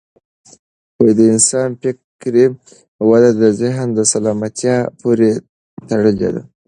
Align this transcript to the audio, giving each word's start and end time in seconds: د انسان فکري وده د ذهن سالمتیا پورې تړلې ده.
د 1.17 1.19
انسان 1.33 1.69
فکري 1.81 2.45
وده 3.09 3.31
د 3.41 3.43
ذهن 3.61 3.87
سالمتیا 4.11 4.77
پورې 4.99 5.29
تړلې 5.89 6.29
ده. 6.35 6.41